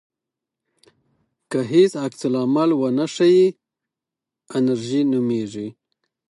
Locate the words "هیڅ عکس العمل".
1.71-2.69